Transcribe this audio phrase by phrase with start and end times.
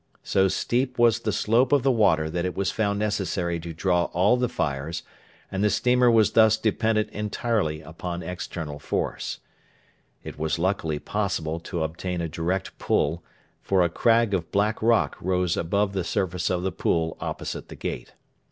[0.23, 4.05] So steep was the slope of the water that it was found necessary to draw
[4.05, 5.03] all the fires,
[5.51, 9.41] and the steamer was thus dependent entirely upon external force.
[10.23, 13.23] It was luckily possible to obtain a direct pull,
[13.61, 17.75] for a crag of black rock rose above the surface of the pool opposite the
[17.75, 18.13] 'Gate.'